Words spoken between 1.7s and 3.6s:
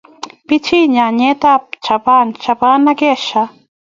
Japan, Japan ak Asia